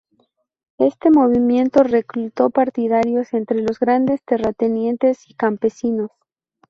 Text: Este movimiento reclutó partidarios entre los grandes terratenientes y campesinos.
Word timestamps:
Este 0.79 1.11
movimiento 1.11 1.83
reclutó 1.83 2.49
partidarios 2.49 3.35
entre 3.35 3.61
los 3.61 3.77
grandes 3.79 4.19
terratenientes 4.25 5.29
y 5.29 5.35
campesinos. 5.35 6.09